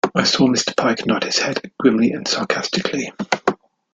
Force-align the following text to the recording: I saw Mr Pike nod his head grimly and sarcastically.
I 0.15 0.23
saw 0.23 0.47
Mr 0.47 0.75
Pike 0.75 1.05
nod 1.05 1.25
his 1.25 1.37
head 1.37 1.61
grimly 1.79 2.09
and 2.11 2.27
sarcastically. 2.27 3.13